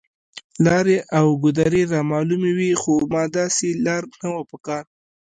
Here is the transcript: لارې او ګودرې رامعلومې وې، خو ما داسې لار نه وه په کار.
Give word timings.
لارې 0.65 0.97
او 1.17 1.25
ګودرې 1.43 1.83
رامعلومې 1.93 2.51
وې، 2.57 2.71
خو 2.81 2.93
ما 3.13 3.23
داسې 3.37 3.67
لار 3.85 4.03
نه 4.21 4.27
وه 4.33 4.43
په 4.51 4.57
کار. 4.65 4.83